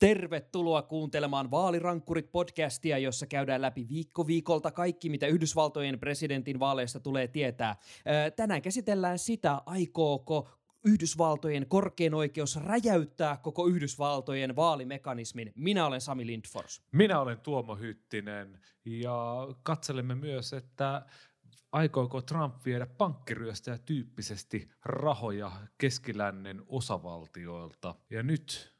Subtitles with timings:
[0.00, 7.28] Tervetuloa kuuntelemaan Vaalirankkurit podcastia, jossa käydään läpi viikko viikolta kaikki, mitä Yhdysvaltojen presidentin vaaleista tulee
[7.28, 7.76] tietää.
[8.36, 10.48] Tänään käsitellään sitä, aikooko
[10.84, 15.52] Yhdysvaltojen korkein oikeus räjäyttää koko Yhdysvaltojen vaalimekanismin.
[15.56, 16.82] Minä olen Sami Lindfors.
[16.92, 21.06] Minä olen Tuomo Hyttinen ja katselemme myös, että
[21.72, 27.94] aikooko Trump viedä pankkiryöstäjä tyyppisesti rahoja keskilännen osavaltioilta.
[28.10, 28.79] Ja nyt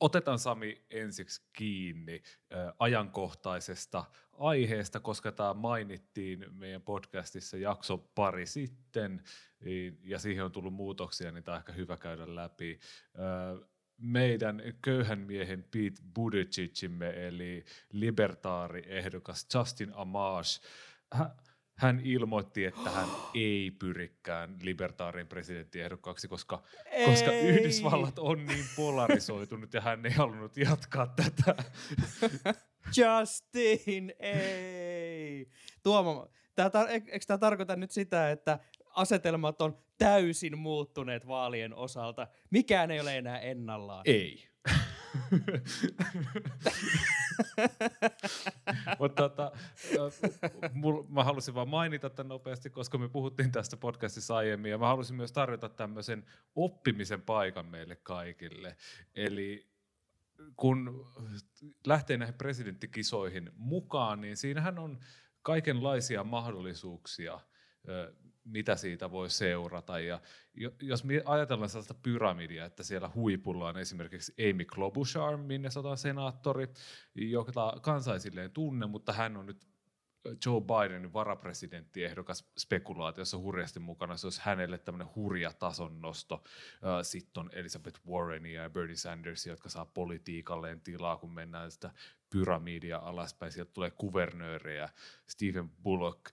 [0.00, 2.22] Otetaan Sami ensiksi kiinni
[2.54, 9.22] äh, ajankohtaisesta aiheesta, koska tämä mainittiin meidän podcastissa jakso pari sitten
[10.04, 12.78] ja siihen on tullut muutoksia, niin tämä on ehkä hyvä käydä läpi.
[13.18, 20.62] Äh, meidän köyhän miehen Pete Buttigiegimme eli libertaariehdokas Justin Amash,
[21.76, 26.62] hän ilmoitti, että hän ei pyrikään libertaarin presidenttiehdokkaaksi, koska,
[27.04, 31.64] koska Yhdysvallat on niin polarisoitunut ja hän ei halunnut jatkaa tätä.
[32.96, 35.48] Justin, ei.
[35.82, 38.58] Tuomo, tää tar- eikö tämä tarkoita nyt sitä, että
[38.94, 42.26] asetelmat on täysin muuttuneet vaalien osalta?
[42.50, 44.02] Mikään ei ole enää ennallaan.
[44.04, 44.48] Ei.
[48.98, 49.52] Mutta tota,
[51.08, 55.16] mä halusin vaan mainita tämän nopeasti, koska me puhuttiin tästä podcastissa aiemmin, ja mä halusin
[55.16, 58.76] myös tarjota tämmöisen oppimisen paikan meille kaikille.
[59.14, 59.66] Eli
[60.56, 61.06] kun
[61.86, 64.98] lähtee näihin presidenttikisoihin mukaan, niin siinähän on
[65.42, 67.40] kaikenlaisia mahdollisuuksia
[68.46, 70.00] mitä siitä voi seurata.
[70.00, 70.20] Ja
[70.82, 76.68] jos me ajatellaan sellaista pyramidia, että siellä huipulla on esimerkiksi Amy Klobuchar, Minnesotan senaattori,
[77.14, 78.12] jota kansa
[78.52, 79.66] tunne, mutta hän on nyt
[80.46, 84.16] Joe Bidenin varapresidenttiehdokas spekulaatiossa hurjasti mukana.
[84.16, 86.44] Se olisi hänelle tämmöinen hurja tason nosto.
[87.02, 91.90] Sitten on Elizabeth Warren ja Bernie Sanders, jotka saa politiikalleen tilaa, kun mennään sitä
[92.30, 93.52] pyramidia alaspäin.
[93.52, 94.88] Sieltä tulee kuvernöörejä,
[95.26, 96.30] Stephen Bullock,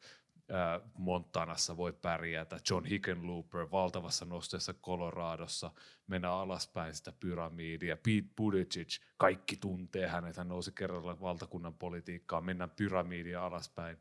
[0.97, 5.71] Montanassa voi pärjätä, John Hickenlooper valtavassa nosteessa Coloradossa,
[6.07, 8.87] mennä alaspäin sitä pyramidia, Pete Buttigieg,
[9.17, 13.97] kaikki tuntee hänet, hän nousi kerralla valtakunnan politiikkaan, mennään pyramidia alaspäin.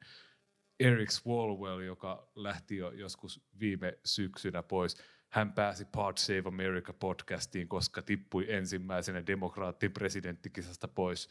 [0.81, 4.97] Eric Swalwell, joka lähti jo joskus viime syksynä pois,
[5.28, 11.28] hän pääsi Pod Save America podcastiin, koska tippui ensimmäisenä demokraattin presidenttikisasta pois.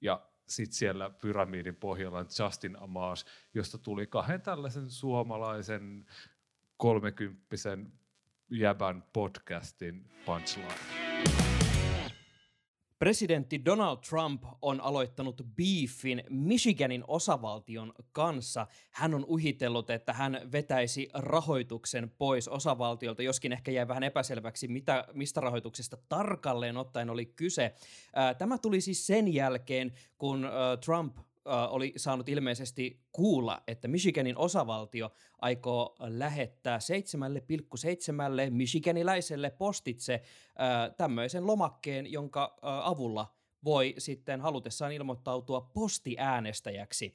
[0.00, 6.06] Ja sitten siellä pyramidin pohjalla Justin Amash, josta tuli kahden tällaisen suomalaisen
[6.76, 7.92] kolmekymppisen
[8.50, 11.57] jäbän podcastin punchline.
[12.98, 18.66] Presidentti Donald Trump on aloittanut beefin Michiganin osavaltion kanssa.
[18.90, 25.04] Hän on uhitellut, että hän vetäisi rahoituksen pois osavaltiolta, joskin ehkä jäi vähän epäselväksi, mitä,
[25.12, 27.74] mistä rahoituksesta tarkalleen ottaen oli kyse.
[28.38, 30.48] Tämä tuli siis sen jälkeen, kun
[30.84, 31.18] Trump
[31.68, 35.10] oli saanut ilmeisesti kuulla, että Michiganin osavaltio
[35.40, 40.22] aikoo lähettää 7,7 michiganiläiselle postitse
[40.96, 47.14] tämmöisen lomakkeen, jonka avulla voi sitten halutessaan ilmoittautua postiäänestäjäksi.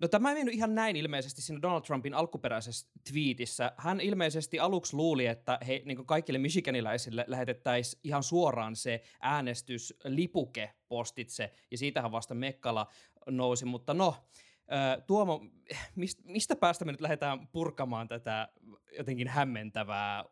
[0.00, 3.72] No tämä ei mennyt ihan näin ilmeisesti siinä Donald Trumpin alkuperäisessä twiitissä.
[3.76, 11.52] Hän ilmeisesti aluksi luuli, että he, niin kaikille michiganilaisille lähetettäisiin ihan suoraan se äänestyslipuke postitse,
[11.70, 12.86] ja siitähän vasta Mekkala
[13.30, 14.14] nousi, mutta no,
[15.06, 15.46] Tuomo,
[16.24, 18.48] mistä päästä me nyt lähdetään purkamaan tätä
[18.98, 20.24] jotenkin hämmentävää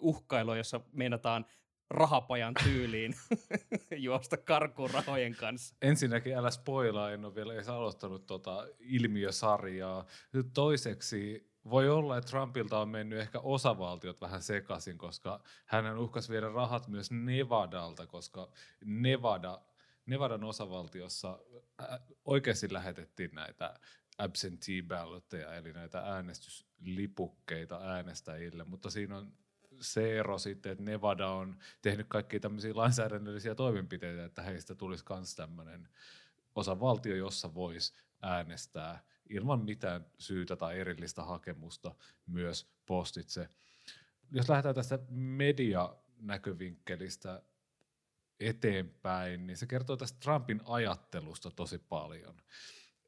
[0.00, 1.46] uhkailua, jossa meinataan
[1.90, 3.14] rahapajan tyyliin
[3.96, 5.74] juosta karkuun rahojen kanssa.
[5.82, 10.06] Ensinnäkin älä spoilaa, en ole vielä edes aloittanut tota ilmiösarjaa.
[10.54, 16.48] Toiseksi voi olla, että Trumpilta on mennyt ehkä osavaltiot vähän sekaisin, koska hän uhkasi viedä
[16.48, 18.50] rahat myös Nevadalta, koska
[18.84, 19.60] Nevada,
[20.06, 21.38] Nevadan osavaltiossa
[22.24, 23.80] oikeasti lähetettiin näitä
[24.18, 29.32] absentee ballotteja, eli näitä äänestyslipukkeita äänestäjille, mutta siinä on
[29.80, 35.34] se ero sitten, että Nevada on tehnyt kaikkia tämmöisiä lainsäädännöllisiä toimenpiteitä, että heistä tulisi myös
[35.34, 35.88] tämmöinen
[36.54, 37.92] osavaltio, jossa voisi
[38.22, 41.94] äänestää ilman mitään syytä tai erillistä hakemusta
[42.26, 43.48] myös postitse.
[44.32, 47.42] Jos lähdetään tästä medianäkövinkkelistä,
[48.40, 52.36] eteenpäin, niin se kertoo tästä Trumpin ajattelusta tosi paljon.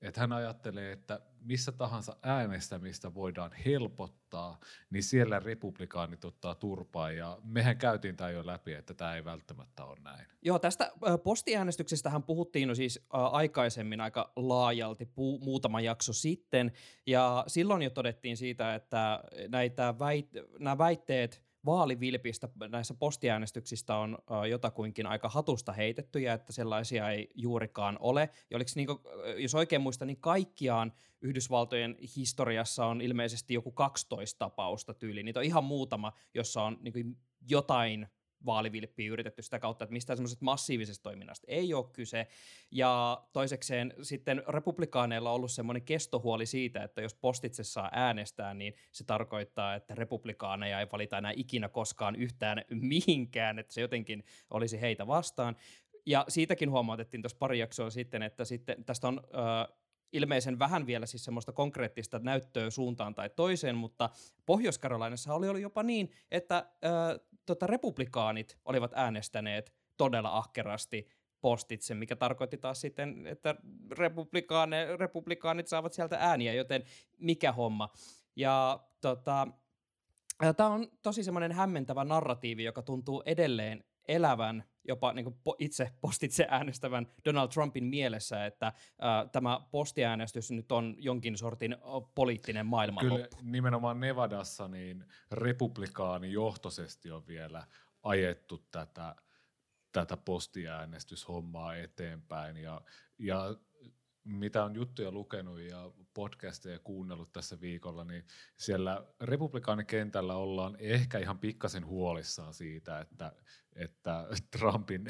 [0.03, 4.61] Että hän ajattelee, että missä tahansa äänestämistä voidaan helpottaa,
[4.91, 7.11] niin siellä republikaanit ottaa turpaa.
[7.11, 10.27] Ja mehän käytiin tämä jo läpi, että tämä ei välttämättä ole näin.
[10.43, 10.93] Joo, tästä
[11.25, 16.73] postiäänestyksestähän puhuttiin no siis aikaisemmin aika laajalti, pu- muutama jakso sitten.
[17.07, 24.19] Ja silloin jo todettiin siitä, että näitä väit- nämä väitteet– vaalivilpistä näissä postiäänestyksistä on
[24.51, 28.31] jotakuinkin aika hatusta heitettyjä, että sellaisia ei juurikaan ole.
[28.51, 28.99] Ja oliko niin kuin,
[29.37, 35.23] jos oikein muistan, niin kaikkiaan Yhdysvaltojen historiassa on ilmeisesti joku 12 tapausta tyyli.
[35.23, 37.17] Niitä on ihan muutama, jossa on niin kuin
[37.51, 38.09] jotain
[38.47, 42.27] vaalivilppiä yritetty sitä kautta, että mistään semmoisesta massiivisesta toiminnasta ei ole kyse.
[42.71, 48.75] Ja toisekseen sitten republikaaneilla on ollut semmoinen kestohuoli siitä, että jos postitse saa äänestää, niin
[48.93, 54.81] se tarkoittaa, että republikaaneja ei valita enää ikinä koskaan yhtään mihinkään, että se jotenkin olisi
[54.81, 55.57] heitä vastaan.
[56.07, 59.77] Ja siitäkin huomautettiin tuossa pari jaksoa sitten, että sitten tästä on äh,
[60.13, 64.11] ilmeisen vähän vielä siis semmoista konkreettista näyttöä suuntaan tai toiseen, mutta
[64.47, 71.09] Pohjois-Karolainassa oli ollut jopa niin, että äh, tota, republikaanit olivat äänestäneet todella ahkerasti
[71.41, 73.55] postitse, mikä tarkoitti taas sitten, että
[73.91, 76.85] republikaane, republikaanit saavat sieltä ääniä, joten
[77.19, 77.93] mikä homma.
[78.37, 79.49] Ja tota,
[80.57, 86.47] tämä on tosi semmoinen hämmentävä narratiivi, joka tuntuu edelleen elävän jopa niin kuin itse postitse
[86.51, 91.77] äänestävän Donald Trumpin mielessä, että äh, tämä postiäänestys nyt on jonkin sortin
[92.15, 93.37] poliittinen maailmanloppu.
[93.37, 97.67] Kyllä nimenomaan Nevadassa niin republikaani johtoisesti on vielä
[98.03, 99.15] ajettu tätä,
[99.93, 102.81] tätä postiäänestyshommaa eteenpäin ja,
[103.19, 103.55] ja
[104.25, 108.25] mitä on juttuja lukenut ja podcasteja kuunnellut tässä viikolla, niin
[108.57, 113.33] siellä republikaanikentällä ollaan ehkä ihan pikkasen huolissaan siitä, että,
[113.77, 114.27] että
[114.59, 115.05] Trumpin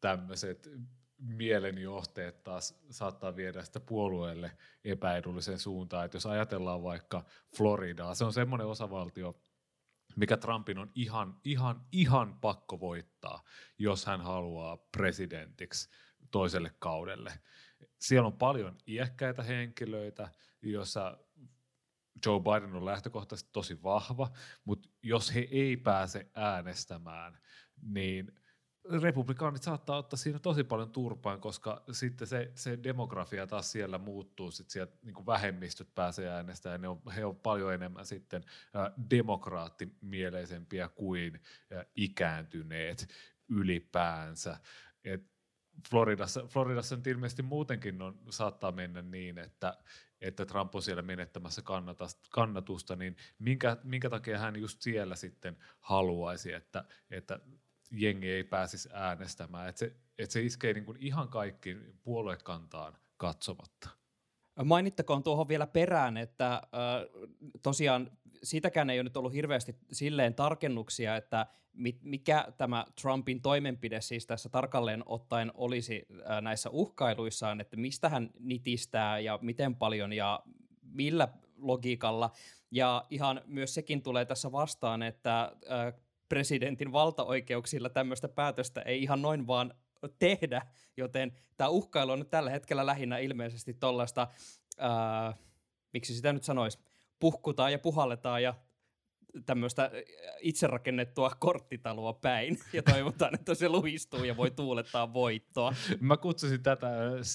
[0.00, 0.68] tämmöiset
[1.18, 6.04] mielenjohteet taas saattaa viedä sitä puolueelle epäedullisen suuntaan.
[6.04, 7.24] Että jos ajatellaan vaikka
[7.56, 9.42] Floridaa, se on semmoinen osavaltio,
[10.16, 13.42] mikä Trumpin on ihan, ihan, ihan pakko voittaa,
[13.78, 15.90] jos hän haluaa presidentiksi
[16.30, 17.32] toiselle kaudelle
[18.02, 20.28] siellä on paljon iäkkäitä henkilöitä,
[20.62, 21.18] joissa
[22.26, 24.32] Joe Biden on lähtökohtaisesti tosi vahva,
[24.64, 27.38] mutta jos he ei pääse äänestämään,
[27.82, 28.32] niin
[28.90, 34.50] republikaanit saattaa ottaa siinä tosi paljon turpaan, koska sitten se, se demografia taas siellä muuttuu,
[34.50, 38.44] sitten sieltä niin vähemmistöt pääsee äänestämään, ne on, he on paljon enemmän sitten
[39.10, 41.40] demokraattimielisempiä kuin
[41.96, 43.08] ikääntyneet
[43.48, 44.58] ylipäänsä.
[45.04, 45.31] Et
[45.90, 49.78] Floridassa, Floridassa nyt ilmeisesti muutenkin on, saattaa mennä niin, että,
[50.20, 51.62] että Trump on siellä menettämässä
[52.30, 57.40] kannatusta, niin minkä, minkä takia hän just siellä sitten haluaisi, että, että
[57.90, 63.88] jengi ei pääsisi äänestämään, että se, että se iskee niin kuin ihan kaikki puoluekantaan katsomatta.
[64.64, 66.62] Mainittakoon tuohon vielä perään, että äh,
[67.62, 68.10] tosiaan
[68.42, 71.46] sitäkään ei ole nyt ollut hirveästi silleen tarkennuksia, että
[72.02, 76.06] mikä tämä Trumpin toimenpide siis tässä tarkalleen ottaen olisi
[76.40, 80.40] näissä uhkailuissaan, että mistä hän nitistää ja miten paljon ja
[80.82, 82.30] millä logiikalla.
[82.70, 85.52] Ja ihan myös sekin tulee tässä vastaan, että
[86.28, 89.74] presidentin valtaoikeuksilla tämmöistä päätöstä ei ihan noin vaan
[90.18, 90.66] tehdä,
[90.96, 94.28] joten tämä uhkailu on nyt tällä hetkellä lähinnä ilmeisesti tuollaista,
[95.92, 96.78] miksi sitä nyt sanoisi,
[97.22, 98.54] puhkutaan ja puhalletaan ja
[99.46, 99.90] tämmöistä
[100.40, 105.74] itse rakennettua korttitaloa päin ja toivotaan, että se luhistuu ja voi tuulettaa voittoa.
[106.00, 106.88] Mä kutsusin tätä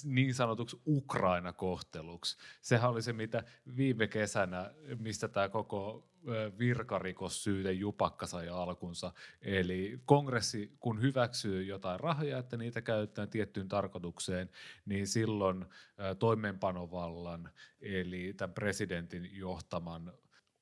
[0.03, 2.37] niin sanotuksi Ukraina-kohteluksi.
[2.61, 3.43] Sehän oli se, mitä
[3.77, 6.07] viime kesänä, mistä tämä koko
[6.59, 9.13] virkarikossyyte jupakka sai alkunsa.
[9.41, 14.49] Eli kongressi, kun hyväksyy jotain rahoja, että niitä käytetään tiettyyn tarkoitukseen,
[14.85, 15.65] niin silloin
[16.19, 17.49] toimeenpanovallan,
[17.81, 20.13] eli tämän presidentin johtaman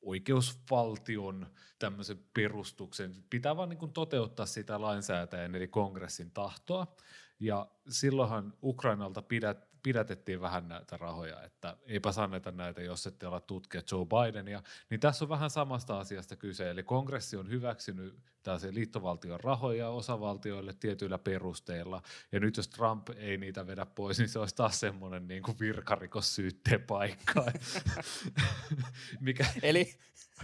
[0.05, 1.47] oikeusvaltion
[1.79, 3.23] tämmöisen perustuksen.
[3.29, 6.95] Pitää vaan niin toteuttaa sitä lainsäätäjän eli kongressin tahtoa.
[7.39, 13.39] Ja silloinhan Ukrainalta pidät, pidätettiin vähän näitä rahoja, että eipä sanneta näitä, jos ette ala
[13.39, 14.63] tutkia Joe Bidenia.
[14.89, 20.73] Niin tässä on vähän samasta asiasta kyse, eli kongressi on hyväksynyt tällaisen liittovaltion rahoja osavaltioille
[20.73, 22.01] tietyillä perusteilla,
[22.31, 25.59] ja nyt jos Trump ei niitä vedä pois, niin se olisi taas semmoinen niin kuin
[25.59, 27.45] virkarikossyytteen paikka.
[29.19, 29.45] Mikä...
[29.61, 29.93] Eli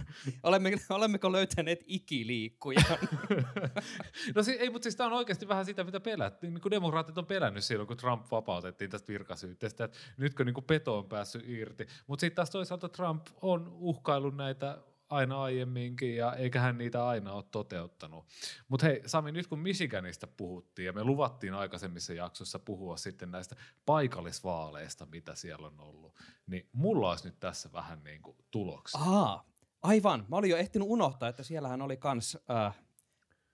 [0.42, 2.84] olemme, olemmeko löytäneet ikiliikkujan?
[4.34, 6.54] no si- ei, mutta siis tämä on oikeasti vähän sitä, mitä pelättiin.
[6.54, 10.64] Niin kuin demokraatit on pelännyt silloin, kun Trump vapautettiin tästä virkasyytteestä, että nytkö niin kuin
[10.64, 11.86] peto on päässyt irti.
[12.06, 14.78] Mutta sitten taas toisaalta Trump on uhkaillut näitä
[15.12, 18.26] aina aiemminkin ja eiköhän niitä aina ole toteuttanut.
[18.68, 23.56] Mutta hei Sami, nyt kun Michiganista puhuttiin ja me luvattiin aikaisemmissa jaksoissa puhua sitten näistä
[23.86, 29.00] paikallisvaaleista, mitä siellä on ollut, niin mulla olisi nyt tässä vähän niin kuin tuloksia.
[29.00, 29.51] Aa,
[29.82, 30.26] aivan.
[30.28, 32.78] Mä olin jo ehtinyt unohtaa, että siellähän oli kans äh,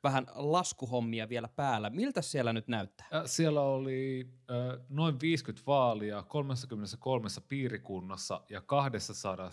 [0.02, 1.90] vähän laskuhommia vielä päällä.
[1.90, 3.08] Miltä siellä nyt näyttää?
[3.26, 9.50] Siellä oli äh, noin 50 vaalia 33 piirikunnassa ja 200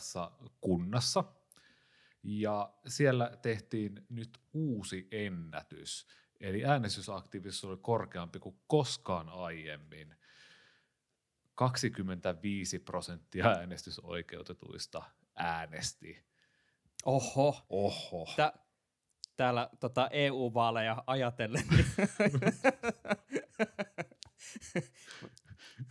[0.62, 1.24] kunnassa.
[2.24, 6.08] Ja siellä tehtiin nyt uusi ennätys.
[6.40, 10.16] Eli äänestysaktiivisuus oli korkeampi kuin koskaan aiemmin.
[11.56, 15.04] 25 prosenttia äänestysoikeutetuista
[15.36, 16.26] äänesti.
[17.06, 17.66] Oho.
[17.70, 18.28] Oho.
[18.36, 18.54] Tä,
[19.36, 21.64] täällä tota EU-vaaleja ajatellen.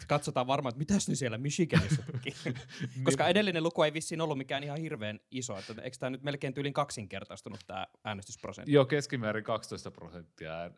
[0.08, 2.34] Katsotaan varmaan, että mitäs ne siellä Michiganissa teki.
[3.04, 5.58] Koska edellinen luku ei vissiin ollut mikään ihan hirveän iso.
[5.58, 8.72] Että eikö tämä nyt melkein tyylin kaksinkertaistunut tämä äänestysprosentti?
[8.72, 10.70] Joo, keskimäärin 12 prosenttia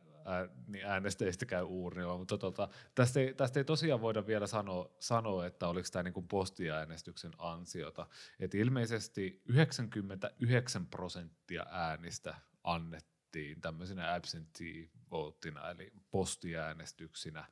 [0.66, 5.46] niin äänestäjistä käy uurnilla, mutta tota, tästä, ei, tästä ei tosiaan voida vielä sanoa, sanoa
[5.46, 8.06] että oliko tämä niin postiäänestyksen ansiota.
[8.40, 17.44] Et ilmeisesti 99 prosenttia äänistä annettiin tämmöisenä absentee voteina, eli postiäänestyksinä.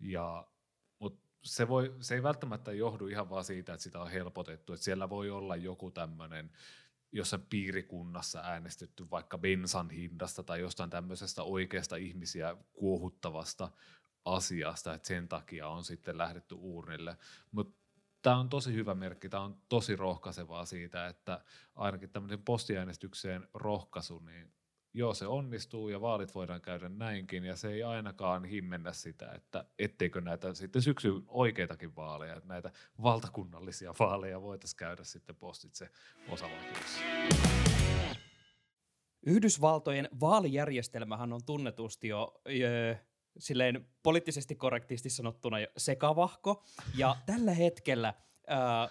[0.00, 0.46] Ja,
[0.98, 4.84] mutta se, voi, se ei välttämättä johdu ihan vaan siitä, että sitä on helpotettu, että
[4.84, 6.50] siellä voi olla joku tämmöinen
[7.12, 13.70] jossain piirikunnassa äänestetty vaikka bensan hinnasta tai jostain tämmöisestä oikeasta ihmisiä kuohuttavasta
[14.24, 17.16] asiasta, että sen takia on sitten lähdetty uurnille.
[17.52, 17.82] Mutta
[18.22, 24.18] tämä on tosi hyvä merkki, tämä on tosi rohkaisevaa siitä, että ainakin tämmöisen postiäänestykseen rohkaisu,
[24.18, 24.52] niin
[24.94, 29.64] joo se onnistuu ja vaalit voidaan käydä näinkin ja se ei ainakaan himmennä sitä, että
[29.78, 32.70] etteikö näitä sitten syksyn oikeitakin vaaleja, näitä
[33.02, 35.88] valtakunnallisia vaaleja voitaisiin käydä sitten postitse
[36.28, 37.00] osavaltiossa.
[39.26, 42.96] Yhdysvaltojen vaalijärjestelmähän on tunnetusti jo jö,
[43.38, 46.64] silleen poliittisesti korrektisti sanottuna sekavahko,
[46.96, 48.14] ja tällä hetkellä
[48.46, 48.88] ää,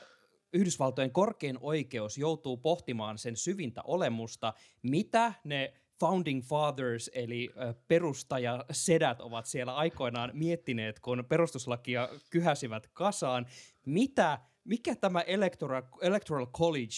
[0.53, 4.53] Yhdysvaltojen korkein oikeus joutuu pohtimaan sen syvintä olemusta,
[4.83, 7.49] mitä ne founding fathers eli
[7.87, 13.45] perustaja sedät ovat siellä aikoinaan miettineet, kun perustuslakia kyhäsivät kasaan,
[13.85, 16.95] mitä, mikä tämä electoral, electoral college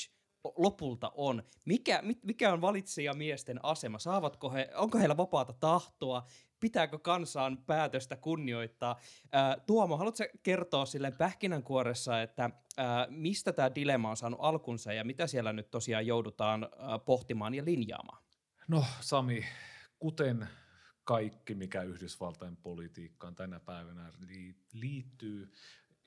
[0.57, 1.43] lopulta on?
[1.65, 3.99] Mikä, mikä on valitsijamiesten asema?
[3.99, 6.25] Saavatko he, onko heillä vapaata tahtoa?
[6.59, 8.99] Pitääkö kansaan päätöstä kunnioittaa?
[9.65, 12.49] Tuomo, haluatko kertoa sille pähkinänkuoressa, että
[13.09, 16.69] mistä tämä dilemma on saanut alkunsa ja mitä siellä nyt tosiaan joudutaan
[17.05, 18.22] pohtimaan ja linjaamaan?
[18.67, 19.45] No Sami,
[19.99, 20.47] kuten
[21.03, 24.13] kaikki, mikä Yhdysvaltain politiikkaan tänä päivänä
[24.73, 25.51] liittyy,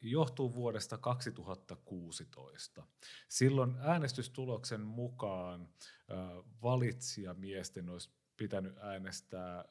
[0.00, 2.86] johtuu vuodesta 2016.
[3.28, 5.68] Silloin äänestystuloksen mukaan
[6.62, 9.64] valitsijamiesten olisi pitänyt äänestää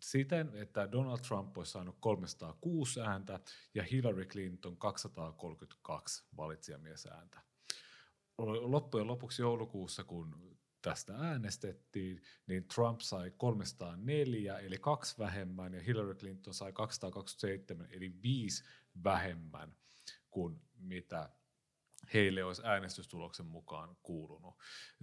[0.00, 3.40] siten, että Donald Trump olisi saanut 306 ääntä
[3.74, 7.40] ja Hillary Clinton 232 valitsijamiesääntä.
[8.38, 16.14] Loppujen lopuksi joulukuussa, kun tästä äänestettiin, niin Trump sai 304 eli kaksi vähemmän ja Hillary
[16.14, 18.64] Clinton sai 227 eli viisi
[19.04, 19.76] vähemmän
[20.30, 21.30] kuin mitä
[22.14, 24.54] heille olisi äänestystuloksen mukaan kuulunut.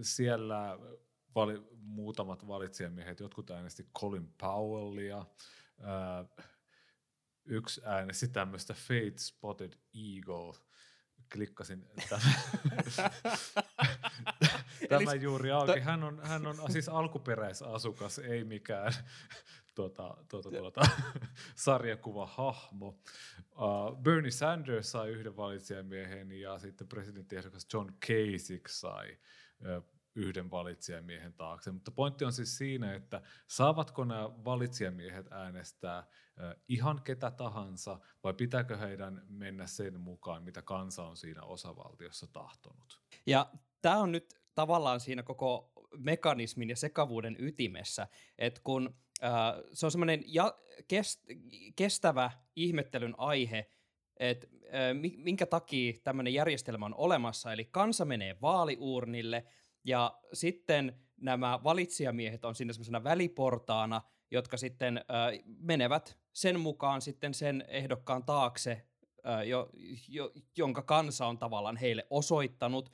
[0.01, 0.77] Siellä
[1.35, 5.25] vali, muutamat valitsijamiehet, jotkut äänesti Colin Powellia,
[5.81, 6.25] ää,
[7.45, 10.59] yksi äänesti tämmöistä Fate Spotted Eagle,
[11.33, 12.35] klikkasin tämän,
[14.89, 15.79] tämä juuri auki.
[15.79, 18.93] Hän on, hän on siis alkuperäisasukas, ei mikään
[19.75, 20.81] tuota, tuota, tuota,
[21.55, 22.87] sarjakuva hahmo.
[22.87, 29.17] Uh, Bernie Sanders sai yhden valitsijamiehen ja sitten presidenttiehdokas John Kasich sai
[29.77, 29.83] uh,
[30.15, 31.71] yhden valitsijamiehen taakse.
[31.71, 36.03] Mutta pointti on siis siinä, että saavatko nämä valitsijamiehet äänestää
[36.67, 43.01] ihan ketä tahansa vai pitääkö heidän mennä sen mukaan, mitä kansa on siinä osavaltiossa tahtonut?
[43.25, 43.49] Ja
[43.81, 49.31] tämä on nyt tavallaan siinä koko mekanismin ja sekavuuden ytimessä, että kun äh,
[49.73, 51.21] se on semmoinen ja, kest,
[51.75, 53.65] kestävä ihmettelyn aihe,
[54.17, 59.45] että äh, minkä takia tämmöinen järjestelmä on olemassa, eli kansa menee vaaliuurnille–
[59.83, 64.01] ja sitten nämä valitsijamiehet on siinä semmoisena väliportaana,
[64.31, 65.03] jotka sitten äh,
[65.59, 68.71] menevät sen mukaan sitten sen ehdokkaan taakse,
[69.27, 69.69] äh, jo,
[70.07, 72.91] jo, jonka kansa on tavallaan heille osoittanut.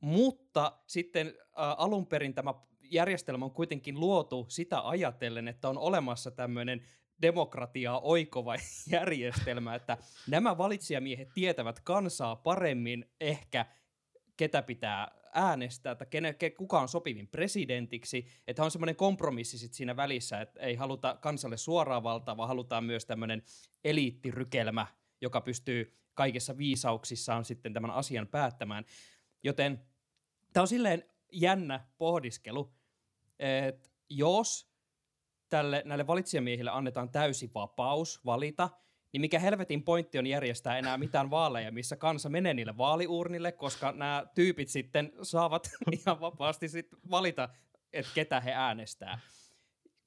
[0.00, 6.30] Mutta sitten äh, alun perin tämä järjestelmä on kuitenkin luotu sitä ajatellen, että on olemassa
[6.30, 6.82] tämmöinen
[7.22, 8.54] demokratiaa oikova
[8.92, 13.66] järjestelmä, että nämä valitsijamiehet tietävät kansaa paremmin ehkä
[14.36, 19.96] ketä pitää äänestää, että kene, kuka on sopivin presidentiksi, että on semmoinen kompromissi sit siinä
[19.96, 23.42] välissä, että ei haluta kansalle suoraa valtaa, vaan halutaan myös tämmöinen
[23.84, 24.86] eliittirykelmä,
[25.20, 28.84] joka pystyy kaikessa viisauksissaan sitten tämän asian päättämään.
[29.42, 29.86] Joten
[30.52, 32.74] tämä on silleen jännä pohdiskelu,
[33.38, 34.70] että jos
[35.48, 38.70] tälle, näille valitsijamiehille annetaan täysi vapaus valita,
[39.12, 43.92] niin mikä helvetin pointti on järjestää enää mitään vaaleja, missä kansa menee niille vaaliurnille, koska
[43.92, 47.48] nämä tyypit sitten saavat ihan vapaasti sit valita,
[47.92, 49.20] että ketä he äänestää.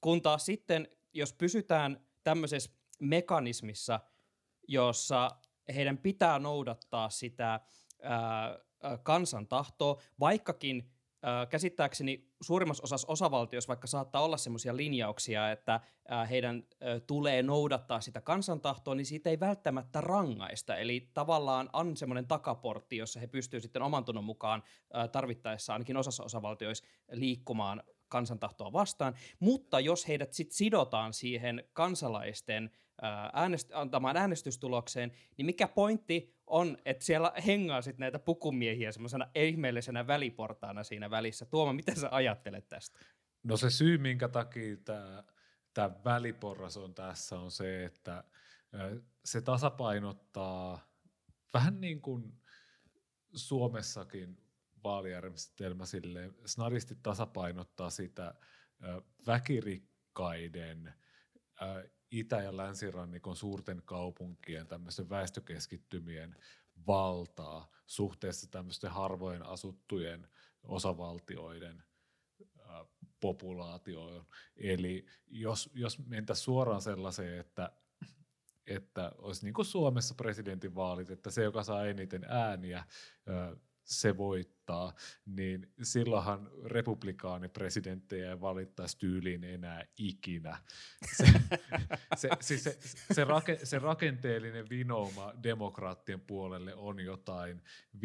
[0.00, 2.70] Kun taas sitten, jos pysytään tämmöisessä
[3.00, 4.00] mekanismissa,
[4.68, 5.30] jossa
[5.74, 7.60] heidän pitää noudattaa sitä
[8.02, 8.58] ää,
[9.02, 10.90] kansan tahtoa, vaikkakin
[11.22, 15.80] ää, käsittääkseni suurimmassa osassa osavaltioissa vaikka saattaa olla semmoisia linjauksia, että
[16.30, 16.62] heidän
[17.06, 20.76] tulee noudattaa sitä kansantahtoa, niin siitä ei välttämättä rangaista.
[20.76, 24.62] Eli tavallaan on semmoinen takaportti, jossa he pystyvät sitten oman tunnon mukaan
[25.12, 32.70] tarvittaessa ainakin osassa osavaltioissa liikkumaan kansantahtoa vastaan, mutta jos heidät sitten sidotaan siihen kansalaisten
[33.32, 40.06] äänest- antamaan äänestystulokseen, niin mikä pointti on, että siellä hengaa sitten näitä pukumiehiä semmoisena ihmeellisenä
[40.06, 41.46] väliportaana siinä välissä.
[41.46, 43.00] Tuoma, miten sä ajattelet tästä?
[43.42, 45.24] No se syy, minkä takia tämä,
[45.74, 48.24] tämä väliporras on tässä, on se, että
[49.24, 50.88] se tasapainottaa
[51.54, 52.32] vähän niin kuin
[53.34, 54.36] Suomessakin
[54.84, 58.34] vaalijärjestelmä silleen snadisti tasapainottaa sitä
[59.26, 60.94] väkirikkaiden
[62.12, 66.36] itä- ja länsirannikon suurten kaupunkien tämmöisten väestökeskittymien
[66.86, 70.28] valtaa suhteessa tämmöisten harvojen asuttujen
[70.62, 71.84] osavaltioiden
[73.20, 74.26] populaatioon.
[74.56, 77.72] Eli jos, jos mentäisiin suoraan sellaiseen, että,
[78.66, 82.84] että olisi niin kuin Suomessa presidentinvaalit, että se, joka saa eniten ääniä,
[83.84, 84.94] se voittaa,
[85.26, 90.58] niin silloinhan republikaanipresidenttejä ei valittaisi tyyliin enää ikinä.
[91.16, 91.26] Se,
[92.16, 92.78] se, siis se,
[93.14, 97.62] se, rake, se rakenteellinen vinouma demokraattien puolelle on jotain
[97.96, 98.00] 5-6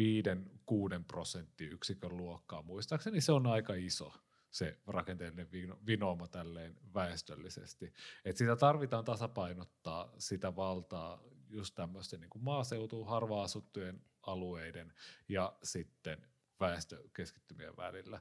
[1.06, 2.62] prosenttiyksikön luokkaa.
[2.62, 4.12] Muistaakseni se on aika iso
[4.50, 5.48] se rakenteellinen
[5.86, 7.92] vinooma tälleen väestöllisesti.
[8.24, 14.00] Et sitä tarvitaan tasapainottaa sitä valtaa just tämmöisten niin maaseutuun, harvaan asuttujen
[14.32, 14.92] alueiden
[15.28, 16.26] ja sitten
[16.60, 18.20] väestökeskittymien välillä.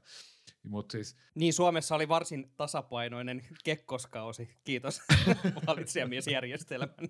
[0.64, 5.02] Mut siis, niin, Suomessa oli varsin tasapainoinen kekkoskausi, kiitos
[5.68, 6.90] valitsijamiesjärjestelmän.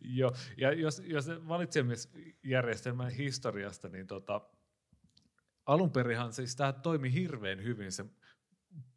[0.00, 4.40] Joo, ja jos, jos valitsijamiesjärjestelmän historiasta, niin tota,
[5.66, 8.04] alun perinhan siis tämä toimi hirveän hyvin se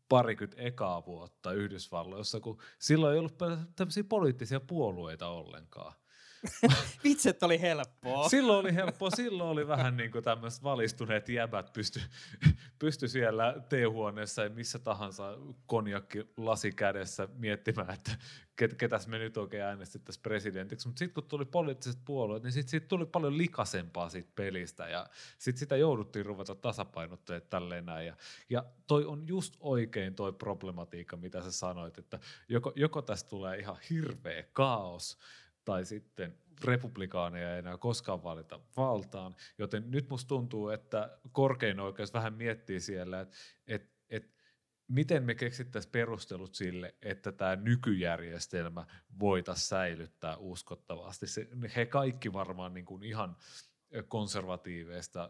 [0.10, 3.38] parikymmentä ekaa vuotta Yhdysvalloissa, kun silloin ei ollut
[3.76, 5.94] tämmöisiä poliittisia puolueita ollenkaan.
[7.04, 8.30] Vitset oli helppoa.
[8.30, 12.02] Silloin oli helppoa, silloin oli vähän niin kuin tämmöiset valistuneet jäbät pysty,
[12.80, 18.12] pysty siellä teehuoneessa ja missä tahansa konjakki lasi kädessä miettimään, että
[18.56, 20.88] ket, ketäs me nyt oikein äänestettäisiin presidentiksi.
[20.88, 25.08] Mutta sitten kun tuli poliittiset puolueet, niin sitten siitä tuli paljon likasempaa siitä pelistä ja
[25.38, 28.08] sitten sitä jouduttiin ruveta tasapainottamaan tälleen näin.
[28.08, 28.16] Ja,
[28.50, 33.60] ja toi on just oikein toi problematiikka, mitä sä sanoit, että joko, joko tästä tulee
[33.60, 35.18] ihan hirveä kaos,
[35.66, 42.14] tai sitten republikaaneja ei enää koskaan valita valtaan, joten nyt musta tuntuu, että korkein oikeus
[42.14, 43.36] vähän miettii siellä, että
[43.68, 44.34] et, et,
[44.88, 48.86] miten me keksittäisiin perustelut sille, että tämä nykyjärjestelmä
[49.20, 51.28] voitaisiin säilyttää uskottavasti.
[51.28, 53.36] Se, he kaikki varmaan niin kuin ihan
[54.08, 55.30] konservatiiveista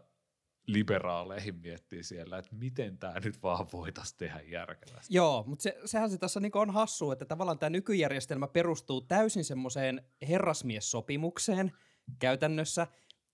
[0.66, 5.14] liberaaleihin miettii siellä, että miten tämä nyt vaan voitaisiin tehdä järkevästi.
[5.14, 9.44] Joo, mutta se, sehän se tässä niinku on hassu, että tavallaan tämä nykyjärjestelmä perustuu täysin
[9.44, 11.72] semmoiseen herrasmiessopimukseen
[12.18, 12.86] käytännössä,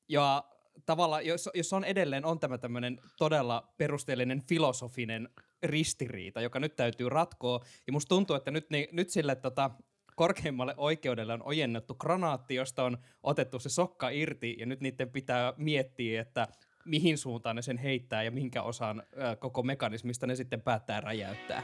[0.09, 0.45] ja
[0.87, 5.29] tavallaan, jos, jos on edelleen on tämä tämmöinen todella perusteellinen filosofinen
[5.63, 9.71] ristiriita, joka nyt täytyy ratkoa, ja musta tuntuu, että nyt, niin, nyt sille tota,
[10.17, 15.55] korkeimmalle oikeudelle on ojennettu granaatti, josta on otettu se sokka irti, ja nyt niiden pitää
[15.57, 16.49] miettiä, että
[16.85, 21.63] mihin suuntaan ne sen heittää ja minkä osan ö, koko mekanismista ne sitten päättää räjäyttää.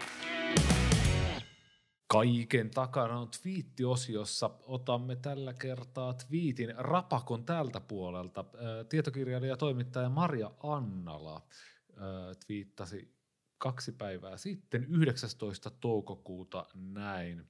[2.08, 4.50] Kaiken takana on twiittiosiossa.
[4.62, 8.44] Otamme tällä kertaa twiitin rapakon tältä puolelta.
[8.88, 11.46] Tietokirjailija ja toimittaja Maria Annala
[12.46, 13.16] twiittasi
[13.58, 15.70] kaksi päivää sitten, 19.
[15.70, 17.44] toukokuuta näin.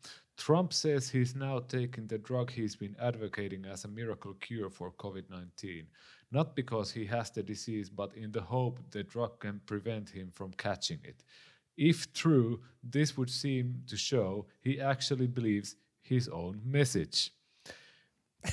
[0.47, 4.93] Trump says he's now taking the drug he's been advocating as a miracle cure for
[5.03, 5.87] COVID-19.
[6.37, 10.31] Not because he has the disease, but in the hope the drug can prevent him
[10.31, 11.25] from catching it.
[11.77, 12.61] If true,
[12.93, 17.33] this would seem to show he actually believes his own message.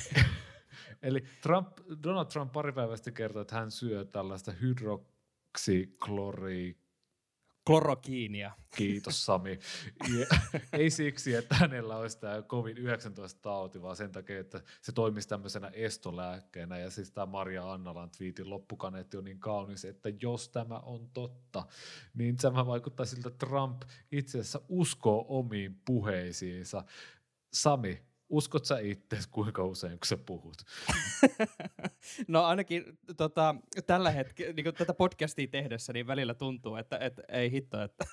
[1.02, 6.76] Eli Trump, Donald Trump pari päivää sitten kertoi, että hän syö tällaista hydroksiklori
[7.66, 8.52] Klorokiinia.
[8.76, 9.58] Kiitos Sami.
[10.72, 16.78] Ei siksi, että hänellä olisi tämä COVID-19-tauti, vaan sen takia, että se toimisi tämmöisenä estolääkkeenä.
[16.78, 21.66] Ja siis tämä Maria Annalan twiitin loppukaneetti on niin kaunis, että jos tämä on totta,
[22.14, 26.84] niin tämä vaikuttaa siltä, että Trump itse asiassa uskoo omiin puheisiinsa.
[27.52, 30.56] Sami, uskot sä itse, kuinka usein kun sä puhut?
[32.28, 33.54] no ainakin tota,
[33.86, 38.04] tällä hetkellä, niin tätä podcastia tehdessä, niin välillä tuntuu, että, että ei hitto, että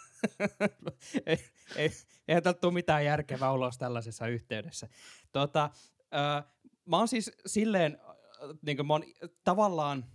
[1.26, 1.38] ei,
[1.76, 1.92] ei,
[2.28, 4.88] eihän tule mitään järkevää ulos tällaisessa yhteydessä.
[5.32, 5.70] Tota,
[6.16, 6.52] äh,
[6.86, 7.98] mä oon siis silleen,
[8.62, 9.04] niin kuin mä oon
[9.44, 10.06] tavallaan,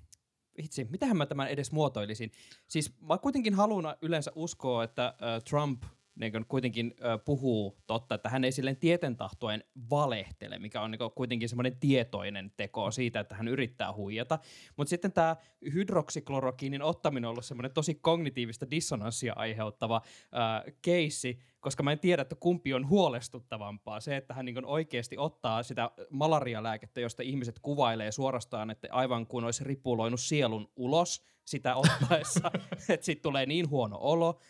[0.56, 2.30] vitsi, mitähän mä tämän edes muotoilisin.
[2.68, 5.82] Siis mä kuitenkin haluan yleensä uskoa, että äh, Trump–
[6.16, 11.48] niin kuitenkin ö, puhuu totta, että hän ei silleen tietentahtoen valehtele, mikä on niin kuitenkin
[11.48, 14.38] semmoinen tietoinen teko siitä, että hän yrittää huijata.
[14.76, 15.36] Mutta sitten tämä
[15.74, 22.22] hydroksiklorokiinin ottaminen on ollut semmoinen tosi kognitiivista dissonanssia aiheuttava ö, keissi, koska mä en tiedä,
[22.22, 24.00] että kumpi on huolestuttavampaa.
[24.00, 29.44] Se, että hän niin oikeasti ottaa sitä malarialääkettä, josta ihmiset kuvailee suorastaan, että aivan kuin
[29.44, 32.50] olisi ripuloinut sielun ulos sitä ottaessa,
[32.88, 34.40] että sitten tulee niin huono olo,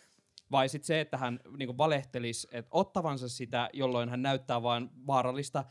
[0.51, 5.65] vai sitten se, että hän niin valehtelisi että ottavansa sitä, jolloin hän näyttää vain vaarallista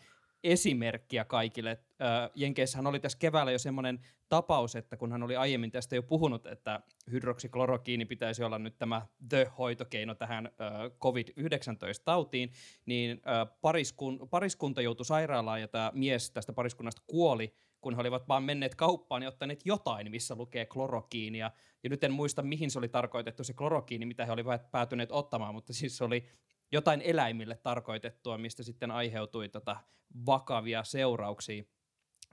[0.45, 1.79] esimerkkiä kaikille.
[2.35, 6.47] Jenkeissähän oli tässä keväällä jo semmoinen tapaus, että kun hän oli aiemmin tästä jo puhunut,
[6.47, 10.51] että hydroksiklorokiini pitäisi olla nyt tämä the-hoitokeino tähän
[11.01, 12.53] COVID-19-tautiin,
[12.87, 13.23] niin
[13.61, 17.55] pariskun, pariskunta joutui sairaalaan ja tämä mies tästä pariskunnasta kuoli
[17.87, 21.51] kun he olivat vaan menneet kauppaan ja ottaneet jotain, missä lukee klorokiinia.
[21.85, 25.55] Ja nyt en muista, mihin se oli tarkoitettu se klorokiini, mitä he olivat päätyneet ottamaan,
[25.55, 26.29] mutta siis se oli
[26.73, 29.77] jotain eläimille tarkoitettua, mistä sitten aiheutui tota
[30.27, 31.65] vakavia seurauksia.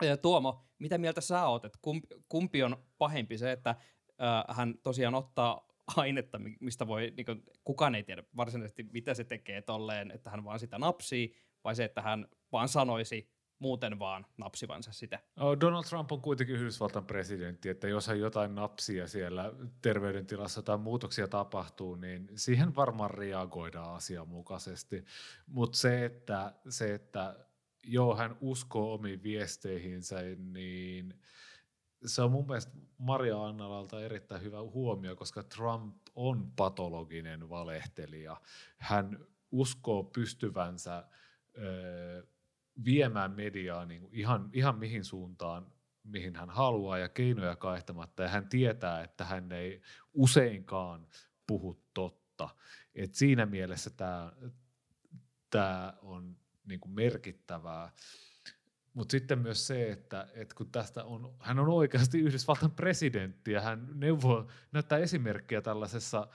[0.01, 4.75] Ja Tuomo, mitä mieltä sä oot, että kumpi, kumpi on pahempi se, että äh, hän
[4.83, 10.11] tosiaan ottaa ainetta, mistä voi, niin kuin, kukaan ei tiedä varsinaisesti, mitä se tekee tolleen,
[10.11, 15.19] että hän vaan sitä napsii, vai se, että hän vaan sanoisi muuten vaan napsivansa sitä.
[15.61, 21.27] Donald Trump on kuitenkin Yhdysvaltain presidentti, että jos hän jotain napsia siellä terveydentilassa tai muutoksia
[21.27, 25.05] tapahtuu, niin siihen varmaan reagoidaan asianmukaisesti.
[25.47, 27.35] Mutta se että, se, että
[27.83, 31.13] joo, hän uskoo omiin viesteihinsä, niin
[32.05, 38.41] se on mun mielestä Maria Annalalta erittäin hyvä huomio, koska Trump on patologinen valehtelija.
[38.77, 41.03] Hän uskoo pystyvänsä
[41.57, 42.23] öö,
[42.85, 48.23] viemään mediaa niin kuin ihan, ihan mihin suuntaan, mihin hän haluaa ja keinoja kaihtamatta.
[48.23, 49.81] Ja hän tietää, että hän ei
[50.13, 51.07] useinkaan
[51.47, 52.49] puhu totta.
[52.95, 53.89] Et siinä mielessä
[55.49, 57.91] tämä, on niin kuin merkittävää.
[58.93, 63.61] Mutta sitten myös se, että, että kun tästä on, hän on oikeasti Yhdysvaltain presidentti ja
[63.61, 66.27] hän neuvoo, näyttää esimerkkiä tällaisessa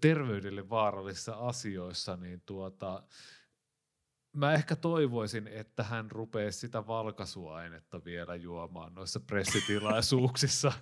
[0.00, 3.02] terveydelle vaarallisissa asioissa, niin tuota,
[4.34, 10.72] mä ehkä toivoisin, että hän rupeaisi sitä valkaisuainetta vielä juomaan noissa pressitilaisuuksissa.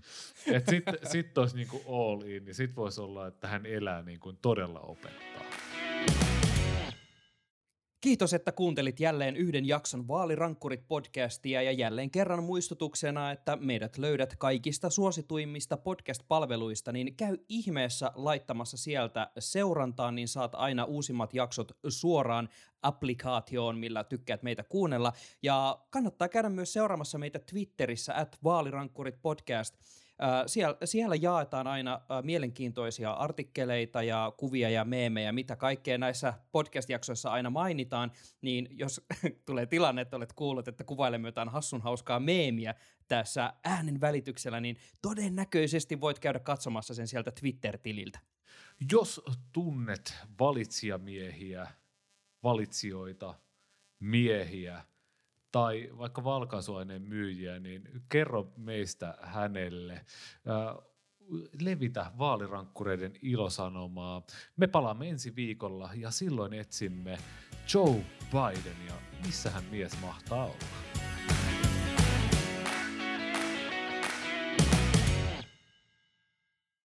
[0.54, 4.20] että sitten sit olisi niinku all in, niin sitten voisi olla, että hän elää niin
[4.20, 5.42] kuin todella opettaa.
[8.00, 14.90] Kiitos, että kuuntelit jälleen yhden jakson Vaalirankkurit-podcastia ja jälleen kerran muistutuksena, että meidät löydät kaikista
[14.90, 22.48] suosituimmista podcast-palveluista, niin käy ihmeessä laittamassa sieltä seurantaan, niin saat aina uusimmat jaksot suoraan
[22.82, 25.12] applikaatioon, millä tykkäät meitä kuunnella.
[25.42, 29.74] Ja kannattaa käydä myös seuraamassa meitä Twitterissä at Vaalirankkurit podcast–
[30.46, 37.50] siellä, siellä jaetaan aina mielenkiintoisia artikkeleita ja kuvia ja meemejä, mitä kaikkea näissä podcast-jaksoissa aina
[37.50, 39.06] mainitaan, niin jos
[39.46, 42.74] tulee tilanne, että olet kuullut, että kuvailemme jotain hassun hauskaa meemiä
[43.08, 48.18] tässä äänen välityksellä, niin todennäköisesti voit käydä katsomassa sen sieltä Twitter-tililtä.
[48.92, 51.66] Jos tunnet valitsijamiehiä,
[52.42, 53.34] valitsijoita,
[54.00, 54.84] miehiä,
[55.52, 60.04] tai vaikka valkaisuaineen myyjiä, niin kerro meistä hänelle.
[61.60, 64.22] Levitä vaalirankkureiden ilosanomaa.
[64.56, 67.18] Me palaamme ensi viikolla ja silloin etsimme
[67.74, 68.94] Joe Bidenia.
[69.26, 70.99] Missä hän mies mahtaa olla?